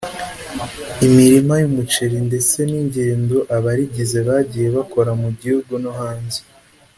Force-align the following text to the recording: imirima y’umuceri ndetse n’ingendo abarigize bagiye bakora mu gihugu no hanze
imirima 1.07 1.53
y’umuceri 1.61 2.17
ndetse 2.29 2.57
n’ingendo 2.71 3.35
abarigize 3.55 4.17
bagiye 4.27 4.67
bakora 4.77 5.11
mu 5.21 5.29
gihugu 5.39 5.73
no 5.83 5.91
hanze 5.99 6.41